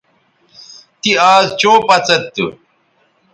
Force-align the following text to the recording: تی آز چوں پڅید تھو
تی 1.01 1.11
آز 1.33 1.45
چوں 1.59 1.77
پڅید 1.87 2.23
تھو 2.33 2.47